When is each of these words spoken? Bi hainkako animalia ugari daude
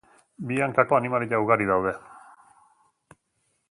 Bi 0.51 0.57
hainkako 0.61 0.97
animalia 1.01 1.43
ugari 1.45 1.71
daude 1.75 1.95